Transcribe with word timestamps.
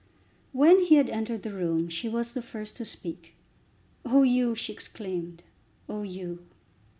When 0.51 0.79
he 0.79 0.95
had 0.95 1.11
entered 1.11 1.43
the 1.43 1.53
room 1.53 1.87
she 1.87 2.09
was 2.09 2.33
the 2.33 2.41
first 2.41 2.75
to 2.77 2.85
speak. 2.85 3.35
"Oh, 4.03 4.23
Hugh!" 4.23 4.55
she 4.55 4.73
exclaimed, 4.73 5.43
"oh, 5.87 6.01
Hugh!" 6.01 6.43